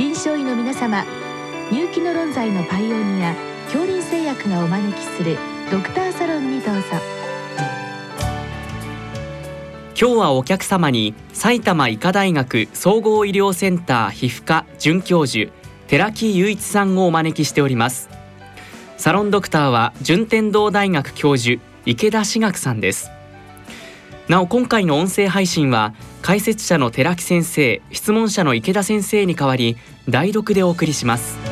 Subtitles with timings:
[0.00, 1.04] 臨床医の皆様
[1.70, 3.34] 入気の論剤のパイオニア
[3.64, 5.36] 恐林製薬がお招きする
[5.70, 6.80] ドクターサロンにどうぞ。
[9.94, 15.52] 今日はお客様に埼玉医科大学総合医療センター皮膚科准教授
[15.86, 18.08] 寺木雄一さんをお招きしております。
[18.96, 23.10] サロンドクターは順天堂大学教授池田志学さんです。
[24.28, 29.76] なお今回の音声配信は解説者の寺木先生質問者の池田先生に代わり
[30.08, 31.49] 代読でお送りします。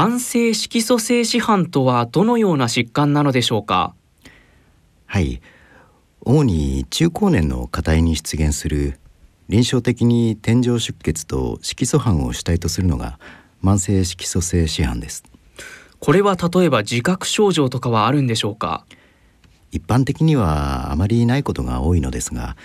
[0.00, 3.96] 慢性色素性紫斑とはどのような疾患なのでしょうか？
[5.06, 5.42] はい。
[6.20, 9.00] 主に中高年の課題に出現する
[9.48, 13.18] 臨床的に天井出血と色素斑を主体とするのが
[13.60, 15.24] 慢性色素性紫斑です。
[15.98, 18.84] これは例えば自覚症状とかはあるんでしょうか？
[19.72, 22.56] 一般的にはあまりないことが多いのですが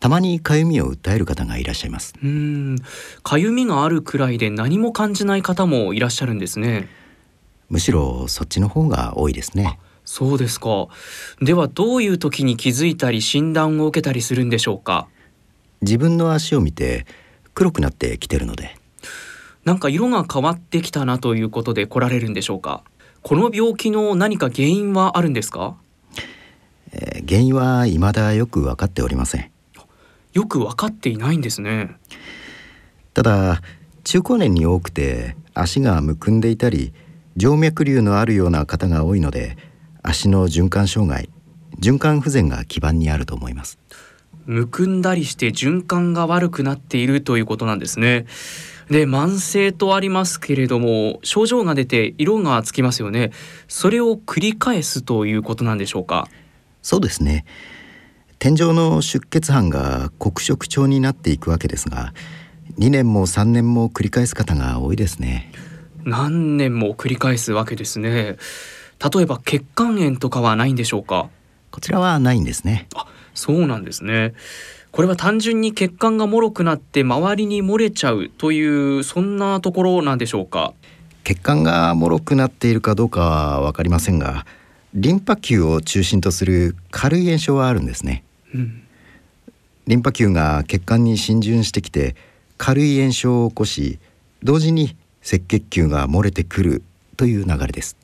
[0.00, 2.14] たまにかゆみを訴える方がいらっしゃいます。
[2.22, 2.76] うん。
[3.22, 6.88] かゆみがあるくらいで何も感じない方もいらっしゃるんですね。
[7.68, 9.78] むしろそっちの方が多いですね。
[10.04, 10.88] そうですか。
[11.40, 15.06] ではどういう時に気づいたり診断を受けたりするんでしょうか？
[15.82, 17.06] 自分の足を見て
[17.54, 18.76] 黒くなってきてるので。
[19.64, 22.82] なんか色が変わってきたなということで来られるんでしょうか？
[23.22, 25.76] この病気の何か原因はあるんですか、
[26.92, 29.50] えー、原因は未だよく分かっておりません
[30.32, 31.96] よく分かっていないんですね。
[33.14, 33.62] ただ
[34.04, 36.92] 中高年に多くて足がむくんでいたり
[37.38, 39.56] 静脈瘤のあるような方が多いので
[40.02, 41.28] 足の循環障害
[41.78, 43.78] 循環不全が基盤にあると思います。
[44.46, 48.26] むくんだりして循環が悪くなっているということなんですね。
[48.88, 53.30] で慢性とありますけれども症状が出て色がつきますよね。
[53.68, 56.26] それを繰り返すということなんでしょうか？
[56.82, 57.44] そうですね
[58.40, 62.14] 天井の出血斑が黒色調になっていくわけですが
[62.78, 65.52] 2年も3年も繰り返す方が多いですね。
[66.04, 68.38] 何年も繰り返すわけですね。
[69.12, 71.28] 例えば血管炎とかはないんでしょうか？
[71.70, 72.88] こちらはないんですね。
[72.94, 74.32] あそうなんですね。
[74.90, 80.72] これは単純に血管が脆くなって周りに漏れちゃうというそんなところなんでしょうか？
[81.24, 84.46] 血管が脆くなっているかどうかは分かりませんが
[84.94, 88.24] リンパ球を中心とする軽い炎症はあるんですね
[88.54, 92.16] リンパ球が血管に浸潤してきて
[92.58, 93.98] 軽い炎症を起こし
[94.42, 96.82] 同時に赤血球が漏れてくる
[97.16, 97.96] という流れです。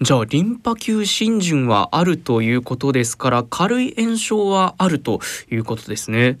[0.00, 5.20] じゃあリンパ球浸潤はあるということですから軽い炎症はあると
[5.50, 6.38] いうことですね。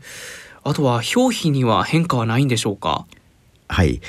[0.62, 3.06] あとは表皮には変化はないんでしょうか？
[3.68, 4.00] はい。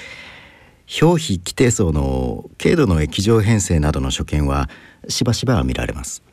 [1.02, 4.70] 表皮基底層の軽度の液状変性などの所見は
[5.10, 6.24] しばしば見られます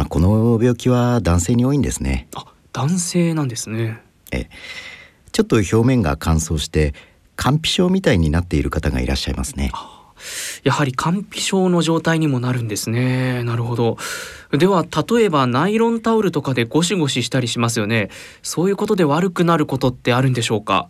[0.00, 2.26] まあ、この病気は男性に多いんですね。
[2.34, 4.00] あ男性なんですね。
[4.32, 4.48] え
[5.30, 6.94] ちょっと表面が乾燥して
[7.36, 9.72] 乾皮症みたいになっている方がいらっしゃいますね。
[10.64, 13.44] やはり乾皮症の状態にもなるんですね。
[13.44, 13.98] なるほど。
[14.52, 18.08] では例えばナイロンタオルとかでゴシゴシしたりしますよね。
[18.42, 20.88] そういうことで悪くなることってあるんでしょうか？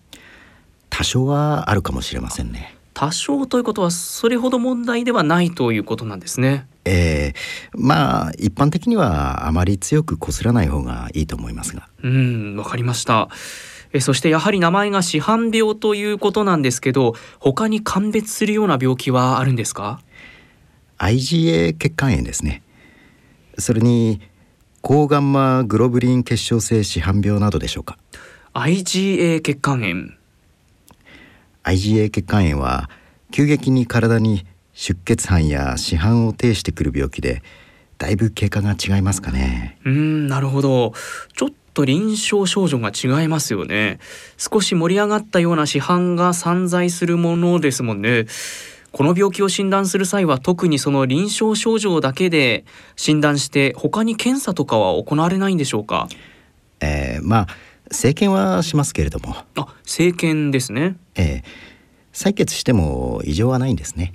[0.88, 2.77] 多少はあるかもしれませんね。
[2.94, 7.35] 多少ということはそれほど問題ではないということなんですねえー、
[7.75, 11.89] まあ一般的にはあまり強くこすらない方がいいと思いますが。
[12.03, 13.29] うんわかりました。
[13.93, 20.01] えそしてやはり名前が市販病ということなんですけど他に鑑別するような病気はあるんですか
[20.99, 22.63] ？IgA 血管炎ですね。
[23.59, 24.21] それに
[24.81, 27.99] 高ガンマグロブリン結晶性市販病などでしょうか。
[28.55, 30.15] IgA 血管炎。
[31.65, 32.89] IgA 血管炎は
[33.33, 37.43] 急激に体に出血斑や死斑を呈してくる病気で
[37.99, 39.78] だいぶ経過が違いますかね。
[39.84, 40.95] うんなるほど。
[41.37, 43.99] ちょっと臨床症状が違いますよね。
[44.39, 48.27] 少し盛り上がったような市販が散在するものですもんね。
[48.93, 52.65] この病気を診断する際は特にその臨床症状だけで
[52.97, 56.09] 診断して他に検査とかは行われないんでしょうか？
[56.81, 57.47] えー、まあ
[57.93, 59.37] 生検はしますけれども。
[59.57, 60.97] あ生検ですね。
[61.15, 61.43] えー、
[62.13, 64.15] 採血しても異常はないんですね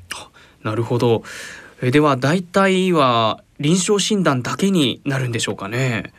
[0.66, 1.24] なるほど。
[1.82, 6.12] えでは大体は臨床診断だけになるんでしょうかね。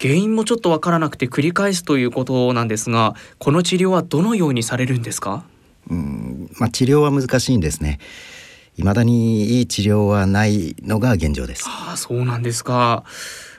[0.00, 5.44] 原因もちょっとわからなくて繰り返すということなんですが、この治療はどのようにされるんですか？
[5.90, 8.00] うん、まあ治療は難しいんですね。
[8.76, 13.04] 未だにいい治療はないのが現状ですああそうなんですか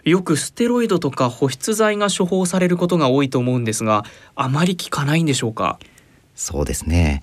[0.03, 4.03] よくステロイドとか保湿剤が処方されることが多いと思うんですが
[4.33, 5.77] あまり効かないんでしょうか？
[6.33, 7.21] そうですね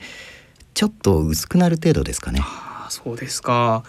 [0.75, 2.41] ちょっと薄くなる程度ですかね
[2.91, 3.85] そうですか。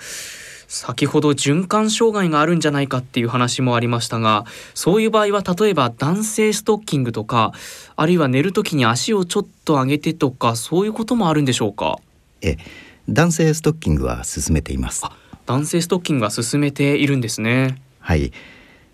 [0.72, 7.54] 先ほど循環障害があるんじゃないかっていう話もありましたがそういう場合は例えば男性ストッキングとか
[7.96, 11.98] あるいは寝る時に足をちょっと上げてとかそういうこともあるんでしょうか？
[12.44, 12.58] え
[13.10, 15.04] 男性ストッキングは進めています。
[15.48, 17.82] 男性ストッキングは進めているんですね。
[18.00, 18.32] はい。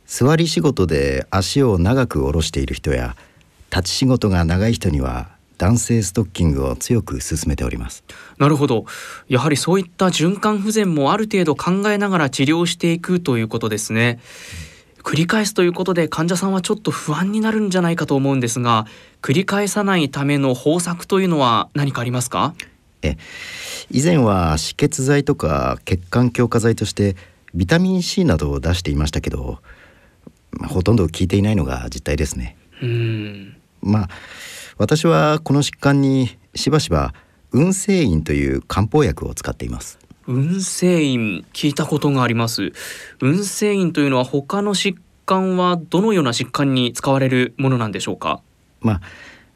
[0.06, 3.18] 座り仕事で足を長く下ろしている人や
[3.70, 8.04] 立ち仕事が長い人には男性ストッキングを強く勧めております。
[8.38, 8.86] なるほど。
[9.28, 14.20] やはりそういった循環不全もある程度考えながら治療していくということですね、
[14.98, 18.86] うん、繰り返すということで患者さんはちょっと不安になるんじゃないかと思うんですが
[19.22, 22.54] 繰り返さないための方策というのは何かありますか？
[23.02, 23.18] え。
[23.92, 27.16] 以前は止血剤とか血管強化剤として
[27.54, 29.60] ビタミン C などを出していましたけど、
[30.52, 32.58] まあ、ほとんど効いていないのが実態ですね。
[32.82, 33.56] うん。
[33.82, 34.10] まあ
[34.78, 37.14] 私はこの疾患にしばしば
[37.52, 40.00] 運性飲という漢方薬を使っています。
[40.28, 42.74] 運性飲聞いたことがあります。
[43.22, 44.96] 運性飲というのは他の疾
[45.26, 48.42] 患はどのような疾患に使われるものなんでしょうか？
[48.82, 49.02] まあ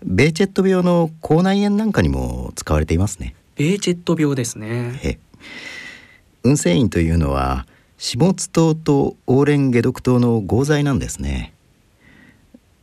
[0.06, 3.36] ベーチェット病の口内炎なんかにも使われていますね。
[3.56, 5.00] ベーチェット病ですね。
[5.04, 5.20] え
[6.44, 7.68] 運性飲というのは
[7.98, 11.54] 始末糖とオーレン解毒糖の合剤なんですね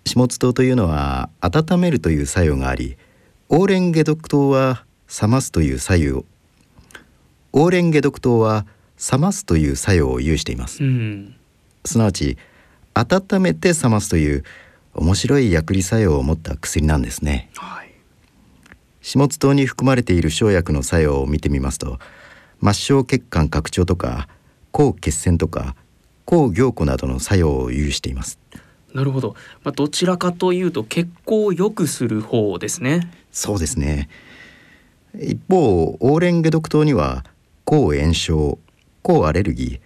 [0.06, 2.96] 始末糖というのは温めるという作用があり
[3.48, 4.84] オーレン解毒糖は
[5.20, 6.24] 冷ますという作用
[7.52, 8.66] オーレン解毒糖は
[9.12, 11.34] 冷ますという作用を有しています、うん、
[11.84, 12.38] すなわち
[12.94, 14.44] 温めて冷ますという
[14.94, 17.90] 面白い薬理作用を持った薬なんですね、はい、
[19.02, 21.98] 始末糖に含まれている生薬の作用を見てみますと
[22.62, 24.28] 末梢血管拡張とか
[24.70, 25.74] 抗血栓とか
[26.24, 28.38] 抗凝固などの作用を有しています
[28.96, 33.12] なるほど、まあ、どちらかというと血行を良くする方ですね。
[33.30, 34.08] そうですね。
[35.20, 37.22] 一方オーレン解毒糖には
[37.66, 38.58] 抗炎症
[39.02, 39.80] 抗アレルギー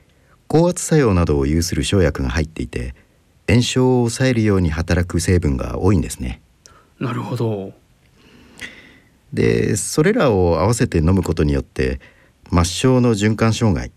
[0.46, 2.94] 高圧作用などを有する生薬が入っていて
[3.48, 6.40] 炎症を抑えるように働く成分が多いんですね。
[7.00, 7.72] なるほど。
[9.32, 12.00] でそれらを合わせて飲むことによって
[12.50, 13.90] 末梢の循環障害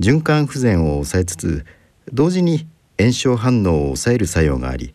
[0.00, 1.66] 循環不全を抑えつつ
[2.12, 2.66] 同時に
[2.98, 4.94] 炎症反応を抑える作用があり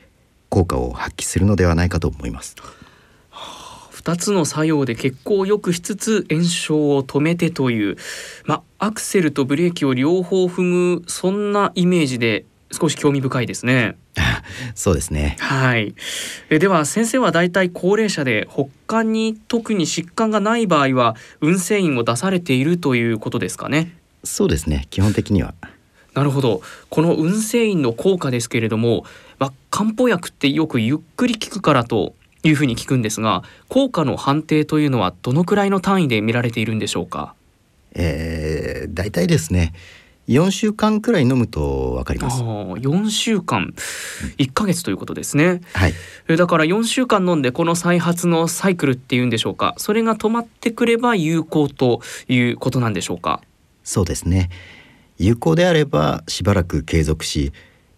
[0.49, 2.55] 効果を発揮するのではないかと思います
[4.01, 7.97] 2つの作用で血行を良くしつつ炎症を止めてという、
[8.45, 13.95] まアクセルとブレーキを両方踏むそんなイメージで少し興味深いですね。
[14.73, 15.35] そうですね。
[15.39, 15.93] はい。
[16.49, 23.95] えでは先生はだいたい高齢者で他に特に疾患がない場合は運勢院を出されているということですかね。
[24.23, 24.87] そうですね。
[24.89, 25.53] 基本的には。
[26.13, 26.61] なるほど。
[26.89, 29.05] この運勢院の効果ですけれども、
[29.39, 32.13] まあ、漢方薬ってよくゆっくり効くからと
[32.43, 37.33] いうふうに聞くんですが効果の判定というのはどのくらいの単位で見られているんでしょうか？
[37.93, 39.73] えー、大体ですね
[40.27, 42.41] 4週間くらい飲むとわかります。
[42.41, 43.73] 4週間。
[44.37, 45.93] 1ヶ月ということですね、はい、
[46.37, 49.73] だから4週間飲んでこの再発のサイクルっていうんでしょうか？
[49.77, 53.41] それが止まってくれば有効ということなんでしょうか？
[53.83, 54.49] そうですね
[55.21, 57.53] 有効であればしばらく継続し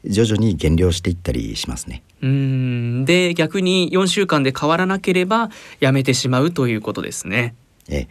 [0.06, 2.04] 徐々に減量していったりしますね。
[2.22, 3.06] うん。
[3.06, 7.56] で逆に4週間で変わらなければやめてしまうということですね。
[7.88, 8.08] ええ。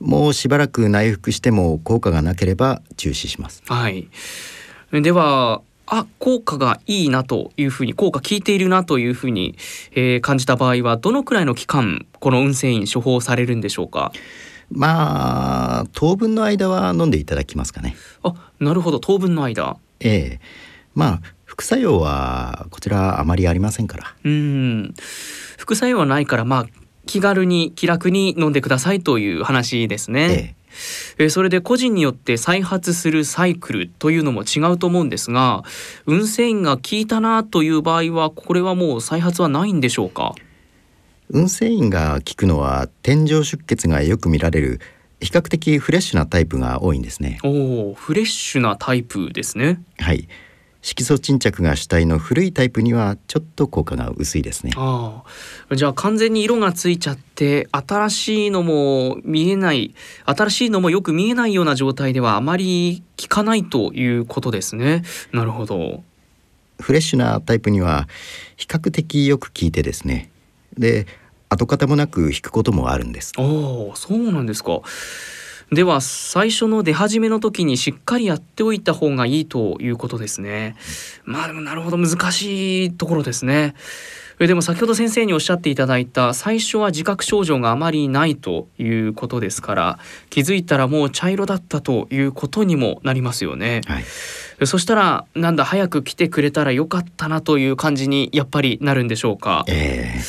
[0.00, 3.62] もうしばらく内服しても効果がなければ中止します。
[3.66, 4.08] はい。
[4.92, 9.56] ではあ効果がいいなというふうに効果効いているなというふうに、
[9.92, 14.12] えー、感じた場合はどのくらいの期間この運勢院処方されるんでしょうか？
[14.70, 17.96] まあ当分の間は飲んでいただきますかね。
[18.22, 19.00] あなるほど。
[19.00, 19.76] 当分の間。
[20.00, 20.40] ええ。
[20.94, 24.14] まあ副作用はこちらあまりありませんから。
[24.24, 24.94] うん。
[25.56, 26.66] 副作用はないからまあ
[27.06, 30.56] 気軽に気楽に飲んでくださいという話ですね、
[31.18, 35.62] ええ、それで個人によって再発するサイクルというのも違うと思うんですが
[36.06, 40.34] 運勢院が効いたなという場合はこれはもう再発はないんでしょうか？
[41.28, 44.80] 運勢院が効くのは天井出血がよく見られる
[45.20, 47.38] 比較的フレッシュなタイプが多いんですね。
[47.42, 49.80] おおフレッシュなタイプですね。
[49.98, 50.28] はい。
[50.82, 54.70] 色素沈着が主体の古いタイプにはちょっと効果が薄いですね。
[54.76, 55.24] あ
[55.68, 65.02] あじゃあ完全に色がついちゃって新しいのも見えない新しいのもよく見えないような状態ではあまり効かないということですね。
[65.32, 66.04] なるほど。
[66.78, 68.06] フレッシュなタイプには
[68.56, 70.30] 比較的よく効いてですね
[70.78, 71.06] で
[71.48, 73.44] 跡形もなく引くこともあるんですああ
[73.96, 74.80] そうなんですか
[75.72, 80.76] では最初の出始めの時にしっかりやっておいた方がいいということですね。
[81.24, 83.74] まあでもなるほど難しいところですね。
[84.38, 89.98] でも先ほど先生におっしゃっていただいた最初は自覚症状があまりないということですから
[90.30, 93.80] 気づいたらもう茶色だったということにもなりますよね。
[93.86, 94.04] はい、
[94.66, 99.64] そしたらなんだ早く来てくれたらよかったなという感じにやっぱりなるんでしょうか？
[99.66, 100.20] えー、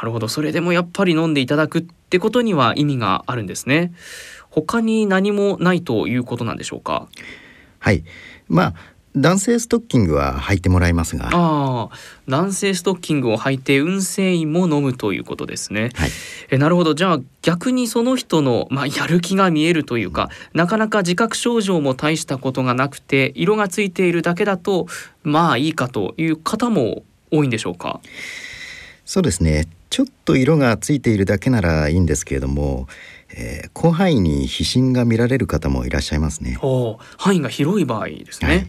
[0.00, 0.28] なるほど。
[0.28, 3.92] それでもやっぱり飲んでいただくってことには意味があるんですね。
[4.48, 7.06] 他に何もないということなんでしょうか？
[7.78, 8.02] はい。
[8.48, 8.74] まあ
[9.14, 11.28] 男性ストッキングは履いてもらいますが。
[11.32, 11.90] あ
[12.28, 16.10] 男性ストッキングを履いて運勢医も飲むということですね、はい、
[16.50, 16.94] えなるほど。
[16.94, 24.86] じゃあ逆にその人の、まあ、やる気が見えるというかなかなか自覚症状も大したことがなくて色がついているだけだと
[25.24, 27.02] まあいいかという方も
[27.32, 28.00] 多いんでしょうか？
[29.04, 32.88] そうですねちょっと色がついているだけならいいんですけれども
[33.34, 36.58] えー、広範囲に皮疹が見られる方もいらっしゃいますね。
[37.16, 38.66] 範囲が広い場合ですね、はい、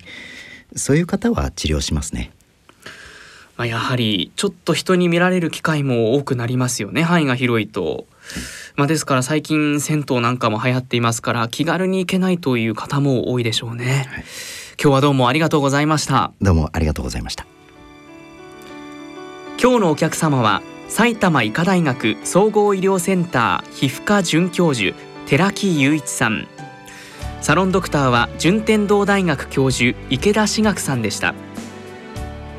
[0.75, 2.31] そういう方は治療しますね。
[3.57, 7.03] まあ、やはりちょっと人に見られる機会も多くなりますよね。
[7.03, 8.05] 範囲が広いと。
[8.75, 14.23] まあ、ですから最近銭湯なんかも流行っていますから気軽に行けないという方も多いでしょうね、はい、
[14.81, 16.31] 今日はどうもありがとうございました。
[16.41, 17.45] どうもありがとうございました。
[19.61, 24.93] 今日のお客様は埼玉医科大学総合医療センター皮膚科准教授
[25.25, 26.49] 寺木雄一さん。
[27.39, 31.33] サロンドクターは順天堂大学教授池田志学さんでした。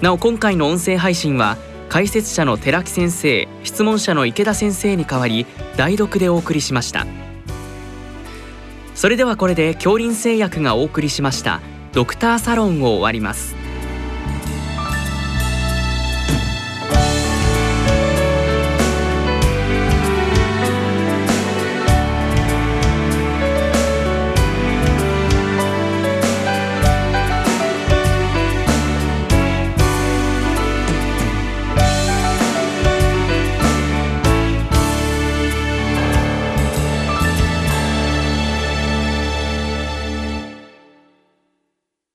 [0.00, 1.58] なお今回の音声配信は
[1.90, 5.44] 解説者の寺木先生質問者の池田先生に代わり
[5.76, 7.06] 代読でお送りしました。
[8.94, 11.60] それではこれで恐林製薬がお送りしました
[11.92, 13.62] ドクターサロンを終わります。